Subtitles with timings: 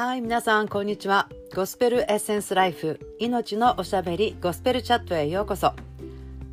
[0.00, 1.28] はい皆さんこんにちは。
[1.54, 5.74] ゴスペルエッセンスライフ命のおしゃべりゴスペルチャットへようこそ。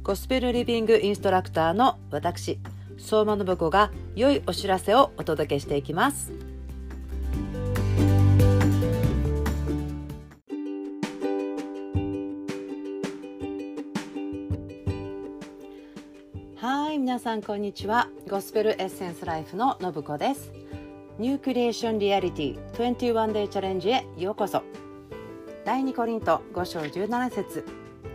[0.04, 2.60] ゴスペルリビングインストラクターの私
[2.97, 6.33] 相馬信子が良いお知らせをお届けしていきます。
[16.58, 18.09] はい皆さんこんにちは。
[18.30, 20.57] ゴスペルエッセンスライフの信子です。
[21.20, 24.62] ニュークリエーションリアリティ21 Day チャレンジへようこそ。
[25.66, 27.66] 第2コリント5章17節。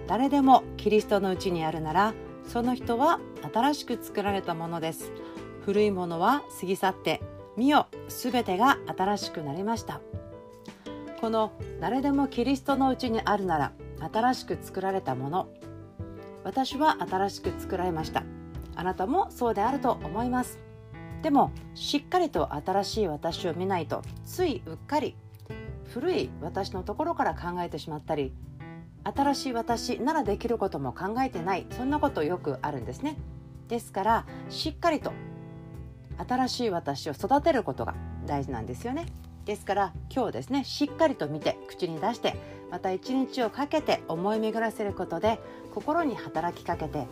[0.07, 2.15] 誰でもキリストのうちにあるなら
[2.47, 3.19] その人は
[3.53, 5.11] 新しく作られたものです。
[5.65, 7.21] 古いものは過ぎ去って
[7.57, 10.01] 見よすべてが新しくなりました。
[11.21, 11.51] この
[11.81, 13.73] 誰でもキリストのうちにあるなら
[14.13, 15.49] 新しく作られたもの。
[16.45, 18.23] 私は新しく作られました。
[18.77, 20.61] あなたもそうであると思います。
[21.23, 25.15] でもしっかりと新しい私を見ないとついうっかり
[25.93, 28.33] 古い私のところから考えてしまったり
[29.05, 33.17] 新しい私ならできることも考えてないそんなことよくあるんですね。
[33.69, 35.13] ですからしっかりと
[36.29, 37.95] 新しい私を育てることが
[38.27, 39.07] 大事なんですよね。
[39.45, 42.37] ですから今日ですねしっかりと見て口に出して
[42.71, 45.41] また一日をかけて思い巡らせることで
[45.75, 47.07] 心に働きかけて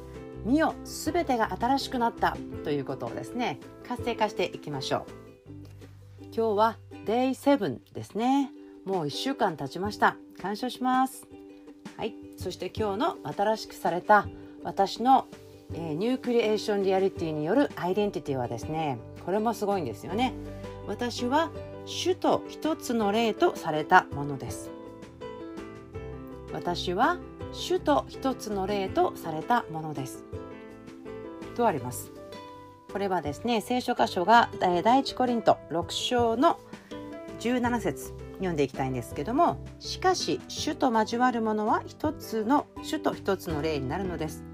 [0.44, 0.74] 見よ。
[0.84, 5.20] 全てが新しくなったということをですね活性化していきましょう。
[6.34, 8.50] 今日は Day7 ですね。
[8.84, 10.16] もう1週間経ちました。
[10.40, 11.26] 感謝します。
[11.96, 12.14] はい。
[12.36, 14.26] そして今日の新しくされた
[14.62, 15.26] 私の、
[15.74, 20.32] えー、 New Creation Reality によるアイデンティティはですねこれもすごいんですよね。
[20.86, 21.50] 私は
[21.86, 24.70] 主と一つの霊とされたものです。
[26.52, 27.18] 私は
[27.52, 30.24] 主と一つの霊とされたものです。
[31.56, 32.12] とあります？
[32.92, 36.58] これはですね聖書箇所が第一コリント6章の
[37.40, 44.44] 17節読んでいきたいんですけどもしかし主と交わるものは一つの主と一つの霊になるのです。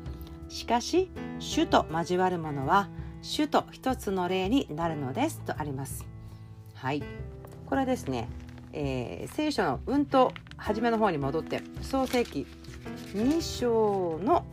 [0.48, 2.88] しかし主と交わるものは
[3.22, 6.06] 主と一つの霊になるのですとあります。
[6.74, 7.02] はい。
[7.66, 8.28] これですね、
[8.78, 12.46] えー、聖書のうんと初めの方に戻って創世記
[13.14, 14.44] 2章の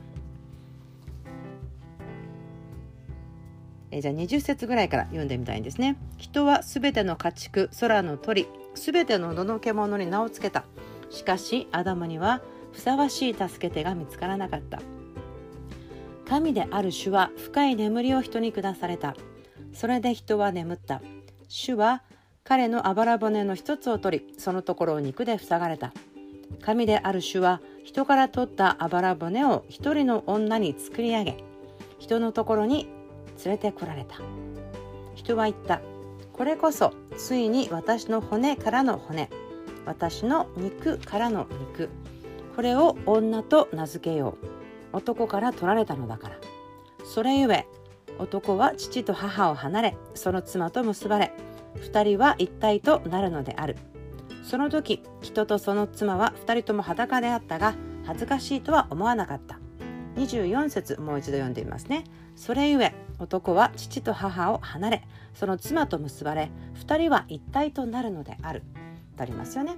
[3.92, 5.98] えじゃあ20節ぐらいから読んでみたいんですね。
[6.18, 10.64] 人はすべての家畜、空の鳥、すべての野の獣に名をつけた。
[11.12, 12.42] しかし、アダムには
[12.72, 14.82] ふさわしい助け手が見つからなかった。
[16.28, 19.16] 神である主は深い眠りを人に下された。
[19.74, 21.04] それで人は眠った。
[21.48, 22.02] 主は
[22.44, 25.94] 彼のあばら骨の一つを取り、そのところを肉で塞がれた。
[26.62, 31.44] 神である主は人から取ったあばら骨を一人の女に作り上げ
[32.00, 32.88] 人のところに
[33.44, 34.18] 連れてこられた。
[35.16, 35.82] 人は言った。
[36.34, 39.30] これこそついに私の骨からの骨。
[39.86, 41.90] 私の肉からの肉。
[42.56, 44.38] これを女と名付けよ
[44.92, 44.98] う。
[44.98, 46.36] 男から取られたのだから。
[47.06, 47.66] それゆえ
[48.20, 51.34] 男は父と母を離れその妻と結ばれ
[51.82, 53.78] 二人は一体となるのである。
[54.44, 57.76] その時人とその妻は2人とも裸であったが
[58.06, 59.60] 恥ずかしいとは思わなかった。
[60.16, 62.04] 24節もう一度読んでみますね。
[62.36, 68.64] それゆえ男は父と母を離れその妻と結ばれ2人は一体となるのである。
[69.16, 69.76] とありますよね。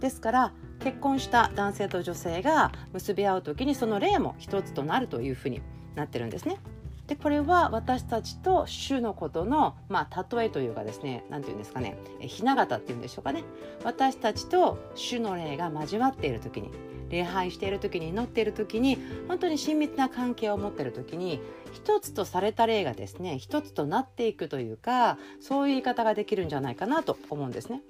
[0.00, 5.62] ですから結婚した男性と女性が結び合う時にその霊も一つとなるというふうに
[5.94, 6.58] なってるんですね。
[7.06, 13.44] でこれは私たちと主のことの、まあ、例えというかですね何て言うんですかねひな形っていうんでしょうかね
[13.84, 16.70] 私たちと主の霊が交わっている時に
[17.10, 18.98] 礼拝している時に祈っている時に
[19.28, 21.40] 本当に親密な関係を持っている時に
[21.72, 27.82] 一つとされた霊がですね一つとなっていくというかそういう言い方ができるんじゃないかなと思うんですね。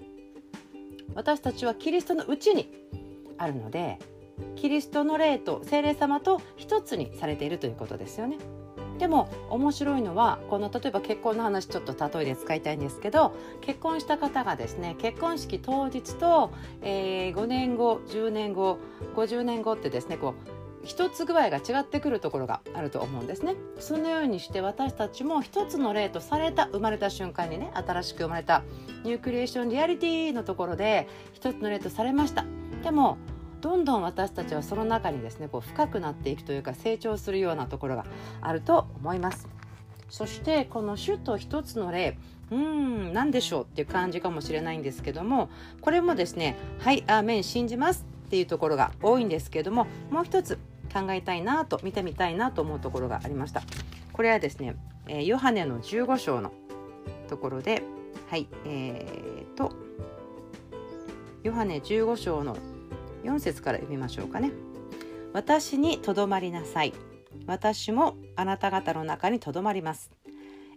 [1.15, 2.73] 私たちはキリストのうちに
[3.39, 3.99] あるので
[4.57, 8.39] キリストの霊と精霊様と一つにされているということですよね。
[8.99, 16.53] でも面白いのはこの例えば結婚の話ちょっと例えで使いたいんですけど結婚した方がですね結婚式当日と、
[16.83, 18.79] えー、5年後10年後
[19.17, 20.55] 50年後ってですねこう
[20.85, 23.57] 一つ具合が違ってくるところがあると思うんですね。
[23.81, 28.63] そのようにして私たちも一つの例とされた生まれた瞬間にね新しく生まれた
[29.03, 32.45] ニュークリエーションリアリティのところで一つの例とされました。
[32.83, 33.17] でも
[33.65, 38.05] どんどん私たちはその中にですねこう深くなっていくというか成長するようなところが
[38.43, 39.49] あると思います。
[40.11, 42.19] そしてこの主と一つの例
[42.51, 45.49] うーん何でしょうっていう感じかもしれないんですけども
[45.81, 50.59] これもですねはいアーメン信じますっていうところが多いんですけどももう一つ
[50.93, 53.63] 考えたいなと見てみたいなと思うところがありました。
[54.13, 54.77] これはですね、
[55.09, 56.53] えヨハネの15章の
[57.29, 57.83] ところで
[58.29, 59.73] はいえーと
[61.43, 62.59] ヨハネ15章の
[63.25, 64.53] 4節から読みましょうかね。
[65.33, 66.93] 私にとどまりなさい。
[67.47, 70.11] 私もあなた方の中にとどまります。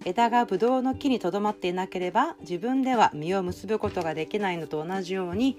[0.05, 5.57] 枝がブドウの木にとどまっていなければ自分では実を結ぶことができないのと同じように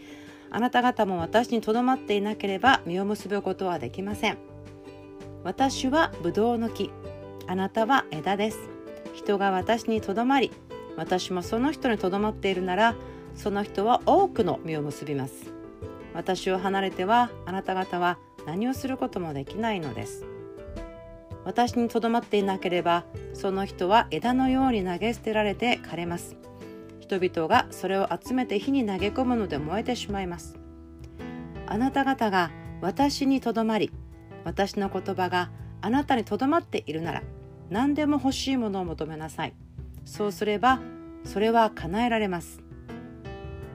[0.51, 4.39] あなた方も私にとどまっていなければ実を結ぶことはできません。
[5.45, 6.91] 私はブドウの木。
[7.47, 8.59] あなたは枝です。
[9.15, 10.51] 人が私にとどまり
[10.97, 12.95] 私もその人にとどまっているなら
[13.35, 15.58] その人は多くの実を結びます。
[16.19, 20.27] 私を離れてはあなた方は何をすることもできないのです。
[21.45, 23.05] 私にとどまっていなければ
[23.35, 26.37] その人は枝のように投げ捨てられて枯れます。
[26.99, 30.59] 人々がそれを集めて火に投げ込むので燃えてしまいます。
[31.69, 32.51] あなた方が
[32.81, 33.93] 私にとどまり
[34.43, 37.23] 私の言葉があなたにとどまっているなら
[37.71, 39.55] 何でも欲しいものを求めなさい。
[40.05, 40.81] そうすれば
[41.23, 42.61] それは叶えられます。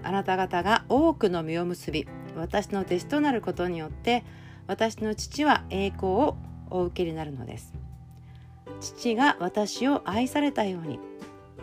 [0.04, 4.24] あなた方が多くの実を結び私の弟子となることによって
[4.68, 6.38] 私の父は栄光を
[6.70, 7.74] お受けになるのです。
[8.80, 11.00] 父が私を愛されたように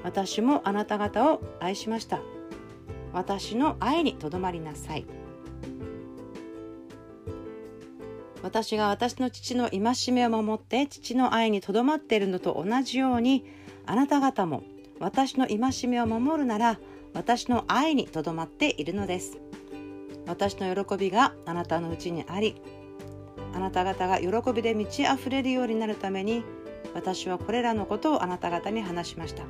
[0.02, 2.20] 私もあなた方を愛しました。
[3.12, 5.06] 私の愛にとどまりなさい。
[8.42, 13.44] 私が私の父の戒めを守って父の愛にとどまっているのと同じように
[13.84, 14.62] あなた方も
[14.98, 16.78] 私の戒めを守るなら
[17.12, 19.38] 私の愛にとどまっているのです。
[20.30, 22.62] 私の喜びがあなたのうちにあり
[23.52, 26.44] あなた方が喜びで満ち溢れるようになるために
[26.94, 29.44] 私はこれらのことをあなた方に話しました。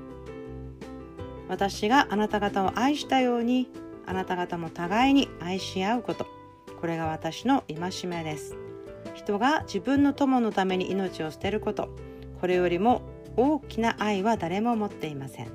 [1.48, 3.68] 私があなた方を愛したように
[4.06, 6.26] あなた方も互いに愛し合うこと。
[6.80, 8.56] これが私の戒めです。
[9.14, 11.88] 人が自分の友のために命を捨てること。
[12.40, 13.02] これよりも
[13.36, 15.46] 大きな愛は誰も持っていません。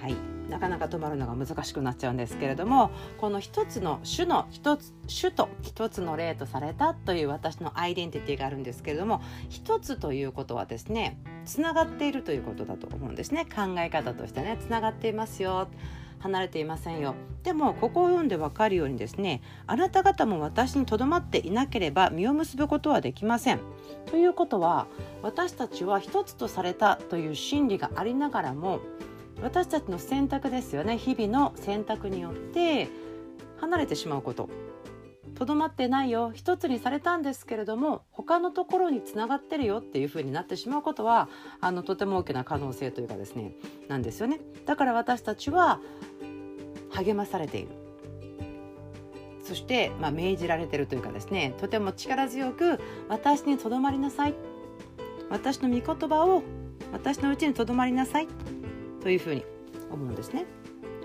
[0.00, 0.31] はい。
[0.52, 13.46] なかなか止まるのが難しくなっちゃうんですけれどもこの一つの種の一つ種と一つの例とされたという私のアイデンティティがあるんですけれども一つということはですねつながっているということだと思うんですね。
[13.46, 15.68] 考え方としてねつながっていますよ。
[16.20, 17.14] 離れていませんよ。
[17.42, 23.60] でもここを読んでわかるようにですねあなた方も私にとどまっていなければ実を結ぶことはできません。
[24.06, 24.86] ということは
[25.22, 28.80] 私たちは一つとされたという真理がありながらも
[29.42, 30.96] 私たちの選択ですよね。
[30.96, 32.88] 日々の選択によって
[33.58, 34.48] 離れてしまうこと。
[35.34, 36.30] とどまってないよ。
[36.34, 41.28] 一つにされたんですけれども他のところにつながってるよっていうふうになってしまうことは
[41.60, 43.54] あのとても大きな可能性というかですね
[43.88, 44.40] なんですよね。
[44.66, 45.80] だから私たちは
[46.90, 47.68] 励まされている。
[49.42, 52.78] そして、まあ、命じられてるというかですねとても力強く
[53.08, 54.34] 私にとどまりなさい。
[55.30, 56.42] 私の御言葉を
[56.92, 58.28] 私のうちにとどまりなさい。
[59.02, 59.44] というふうに
[59.90, 60.46] 思うんですね。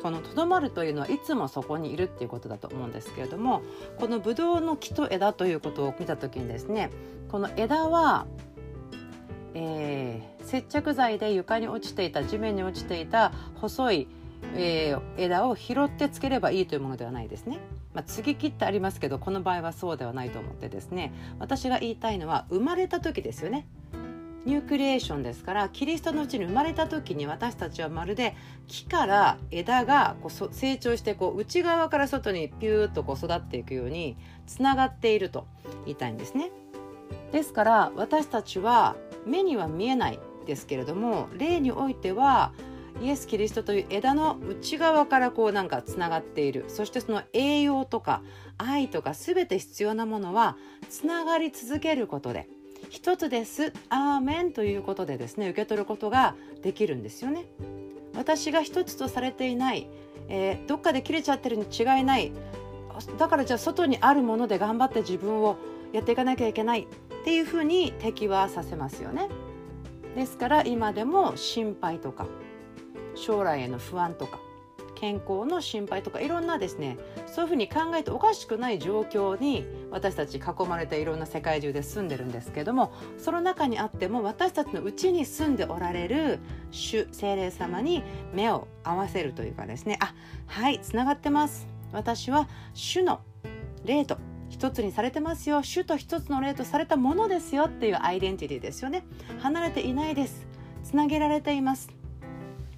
[0.01, 3.63] このとどまるというのはいつもそこにいるっていうことだと思うんですけれども
[3.97, 6.91] このブドウの木と枝ということを見た時にですね
[7.29, 8.27] この枝は、
[9.55, 14.07] えー、接着剤で床に落ちていた地面に落ちていた細い、
[14.55, 17.59] えー、枝を拾ってつければいいというものではないですね。
[17.93, 23.65] まあ、継ぎ切ってありますけどこの場合はそうではないと思ってですね私が言いたいのは生まれた時ですよね
[24.47, 28.33] ニュークリエーションですからキリストのうちに生まれた時に私たちはまるで
[28.67, 35.47] 木から枝がこう成長してこう内側から外にピューッとこう育っていくようにつながっていると
[35.83, 36.51] 言いたいんですね。
[37.33, 42.53] ですから私たちは目には見えないですけれども霊においては
[43.01, 48.23] イエス・キリストという枝の内側からこうなんかつながっているそしてその栄養とか
[48.57, 50.55] 愛とか全て必要なものは
[50.89, 52.47] つながり続けることで
[52.89, 53.73] 一つです。
[53.89, 57.45] アーメンということでですね受け取ることができるんですよね。
[58.15, 59.87] 私が一つとされていない、
[60.27, 62.31] えー、どっかで切れちゃってるに違いない。
[63.17, 65.57] だからじゃあ外にあるもので頑張って自分を
[65.93, 66.81] やっていかなきゃいけない。
[66.81, 69.27] っていうふうに敵はさせますよね。
[70.15, 72.25] ですから今でも心配とか
[73.15, 74.39] 将来への不安とか
[74.95, 86.39] 健康の心配とかいろんなですねそういうふうに考えておかしくない状況に私たち囲まれていろんな世界中で住んでるんですけどもその中にあっても私たちのうちに住んでおられる
[86.71, 88.03] 主精霊様に
[88.33, 89.97] 目を合わせるというかですね。
[90.01, 90.13] あ
[90.47, 91.67] はいつながってます。
[91.91, 93.21] 私は主の
[93.85, 94.17] 霊と
[94.49, 95.63] 一つにされてますよ。
[95.63, 99.05] 主と一つの霊とされたものですよっていうアイデンティティですよね。
[99.39, 100.47] 離れていないです。
[100.83, 101.89] つなげられています。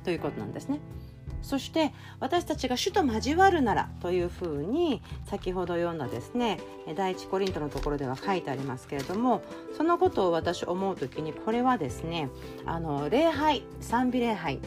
[0.03, 0.79] ということなんですね。
[1.41, 6.59] そして私たちが主と交わるならというふうに先ほど読んだですね
[6.95, 9.41] 第一コリントのところでは書いてありますけれども
[9.75, 12.29] そのことを私思う時にこれはですね
[12.65, 14.59] あの礼拝賛美礼拝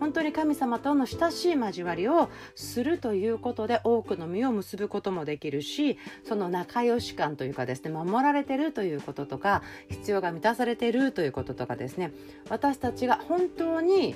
[0.00, 12.12] 本当に神様との親しい交わりをするということで多くの実を結ぶこともできるしその仲良し感というかですね守られてるということとか必要が満たされているということとかですね
[12.50, 14.14] 私たちが本当に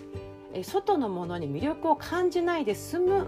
[0.62, 3.26] 外のものに魅力を感じないで済む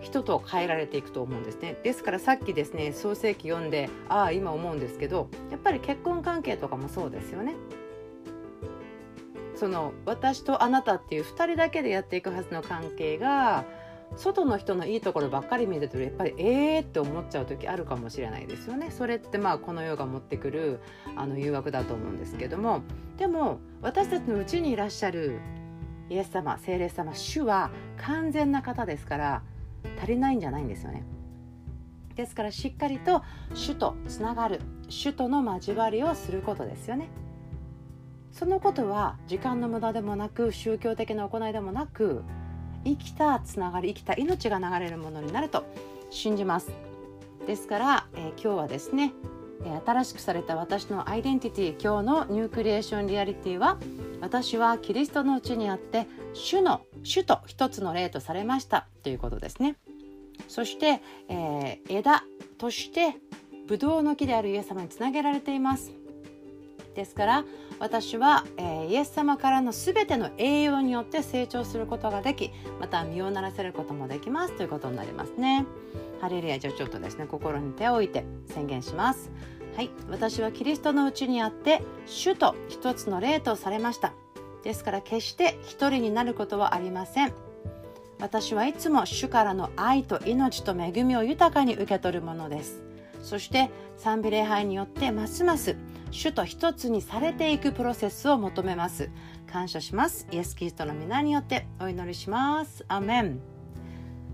[0.00, 1.76] 人と変えられていくと思うんですね。
[1.82, 7.54] ですからさっきですね創世記読んでああ今思うんですけどやっぱり結婚関係とかもそうですよね。
[9.54, 13.66] その私とあなたっていう2人だけでやっていくはずの関係が
[14.16, 18.90] 外の人のいいところばっかり見てるとやっぱりえーって思っちゃう時あるかもしれないですよね。
[18.90, 20.80] それってまあこの世が持ってくる
[21.14, 22.82] あの誘惑だと思うんですけども。
[23.18, 25.40] でも私たちのうちにいらっしゃる
[26.10, 29.42] イエス様聖霊様主は完全な方ですから
[29.98, 31.04] 足りないんじゃないんですよね。
[32.16, 33.22] ですからしっかりと
[33.54, 37.08] 主とつながる主との交わりをすることですよね。
[38.32, 42.22] そのことは時間の無駄でもなく宗教的な行いでもなく
[42.84, 45.64] 生きたつながり生きた命が流れるものになると
[46.10, 46.70] 信じます
[47.46, 49.12] ですから、えー、今日はですね
[49.84, 53.78] 新しくされた私のアイデンティティ今日のニュークリエーションリアリティは
[54.20, 59.76] 私はキリストのうちにあって主の主と一つの霊とされましたということですね
[60.48, 62.24] そして、えー、枝
[62.58, 63.16] として
[63.66, 65.92] ブドウの木であるイエス様につなげられています
[66.94, 67.44] ですから
[67.78, 75.64] 私は、えー、イエス様からの全ての栄養によって成長することができまた身をならせることもできますということになりますね。
[76.20, 79.30] ハレルヤじゃあちょっとですね心に手を置いて宣言します。
[79.76, 84.12] はい私はキリストのうちにあって主と一つの霊とされました。
[84.62, 87.32] ですから決して一人になることはありません。
[88.20, 92.82] 私はいつも主からの愛と命と恵みを豊かに受け取るものです。
[93.22, 95.76] そして賛美礼拝によってますます
[96.10, 99.10] 主と一つにされていくプロセスを求めます。
[99.50, 100.26] 感謝します。
[100.30, 102.84] イエス・キリストの皆によってお祈りします。
[102.88, 103.40] アメン。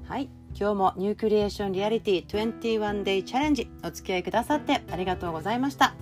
[0.08, 0.35] はい。
[0.58, 5.94] 今日もニュークリエーションリアリティ21 day チャレンジお付き合いくださってありがとうございました。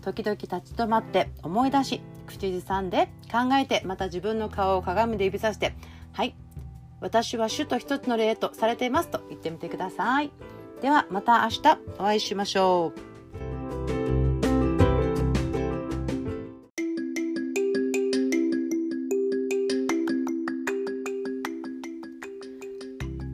[0.00, 5.74] 時々立ち止まって思い出し口ずさんで考えてまた自分の顔を鏡で指さして
[6.12, 6.34] はい
[7.02, 10.30] 私は主と一つの霊とされていますと言ってみてください。
[10.80, 13.09] ではまた明日お会いしましょう。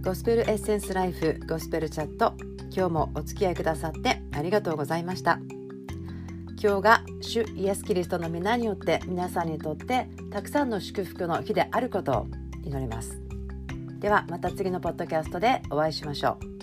[0.07, 2.35] ゴスペルエッセンスライフゴスペルチャット。
[2.71, 5.41] 今日もお付き合いくださってありがとうございました。
[6.63, 12.27] 今日が主イエス・キリストの皆によって皆さんにとってたくさんの祝福の日であることを
[12.63, 13.21] 祈ります。
[13.99, 16.56] ではまた次のポッドキャストでお会いしましょう。